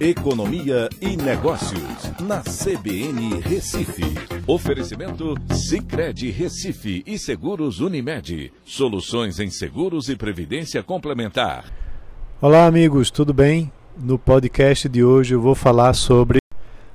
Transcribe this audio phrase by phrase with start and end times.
[0.00, 4.02] Economia e Negócios, na CBN Recife.
[4.46, 8.50] Oferecimento Cicred Recife e Seguros Unimed.
[8.64, 11.70] Soluções em seguros e previdência complementar.
[12.40, 13.70] Olá, amigos, tudo bem?
[13.94, 16.39] No podcast de hoje eu vou falar sobre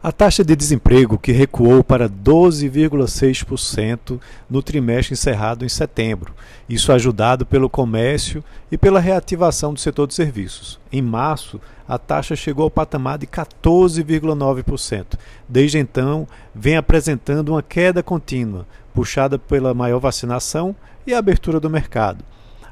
[0.06, 6.32] a taxa de desemprego que recuou para 12,6% no trimestre encerrado em setembro,
[6.70, 10.80] isso ajudado pelo comércio e pela reativação do setor de serviços.
[10.92, 15.18] Em março, a taxa chegou ao patamar de 14,9%.
[15.50, 20.76] Desde então, vem apresentando uma queda contínua, puxada pela maior vacinação
[21.08, 22.24] e a abertura do mercado.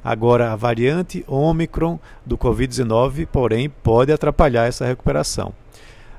[0.03, 5.51] Agora, a variante Omicron do Covid-19, porém, pode atrapalhar essa recuperação.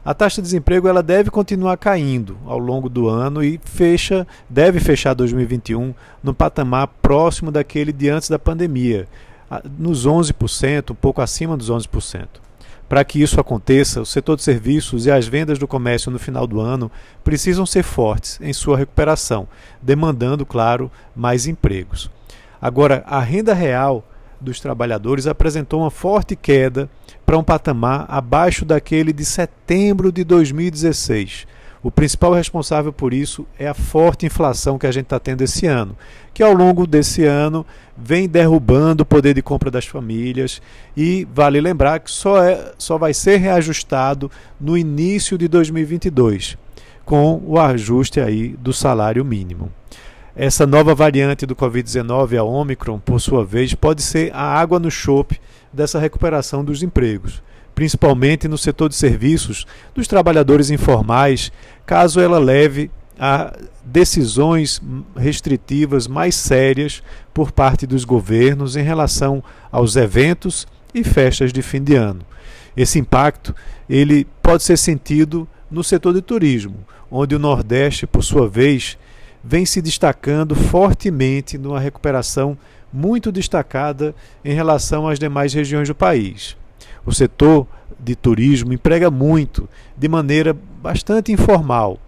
[0.04, 4.78] A taxa de desemprego ela deve continuar caindo ao longo do ano e fecha, deve
[4.78, 9.08] fechar 2021 no patamar próximo daquele de antes da pandemia,
[9.78, 12.28] nos 11%, um pouco acima dos 11%.
[12.86, 16.46] Para que isso aconteça, o setor de serviços e as vendas do comércio no final
[16.46, 16.90] do ano
[17.24, 19.48] precisam ser fortes em sua recuperação,
[19.80, 22.10] demandando, claro, mais empregos.
[22.60, 24.04] Agora, a renda real
[24.44, 26.88] dos trabalhadores apresentou uma forte queda
[27.26, 31.46] para um patamar abaixo daquele de setembro de 2016.
[31.84, 35.66] O principal responsável por isso é a forte inflação que a gente está tendo esse
[35.66, 35.94] ano,
[36.32, 40.62] que ao longo desse ano vem derrubando o poder de compra das famílias
[40.96, 46.56] e vale lembrar que só, é, só vai ser reajustado no início de 2022,
[47.04, 49.70] com o ajuste aí do salário mínimo.
[50.36, 54.90] Essa nova variante do Covid-19, a Omicron, por sua vez, pode ser a água no
[54.90, 55.40] chope
[55.72, 57.40] dessa recuperação dos empregos,
[57.72, 61.52] principalmente no setor de serviços dos trabalhadores informais,
[61.86, 64.82] caso ela leve a decisões
[65.16, 67.00] restritivas mais sérias
[67.32, 69.40] por parte dos governos em relação
[69.70, 72.22] aos eventos e festas de fim de ano.
[72.76, 73.54] Esse impacto
[73.88, 78.98] ele pode ser sentido no setor de turismo, onde o Nordeste, por sua vez,
[79.44, 82.56] vem se destacando fortemente numa recuperação
[82.92, 86.56] muito destacada em relação às demais regiões do país.
[87.04, 87.66] O setor
[88.00, 91.98] de turismo emprega muito, de maneira bastante informal,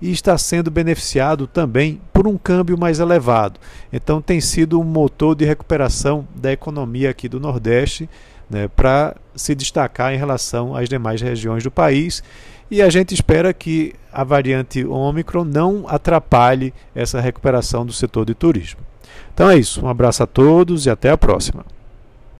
[0.00, 3.60] e está sendo beneficiado também por um câmbio mais elevado.
[3.92, 8.08] Então, tem sido um motor de recuperação da economia aqui do Nordeste
[8.48, 12.22] né, para se destacar em relação às demais regiões do país
[12.70, 18.34] e a gente espera que a variante Ômicron não atrapalhe essa recuperação do setor de
[18.34, 18.80] turismo.
[19.34, 21.64] Então é isso, um abraço a todos e até a próxima.